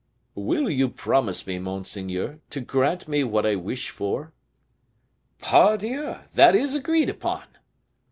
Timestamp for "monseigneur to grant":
1.59-3.07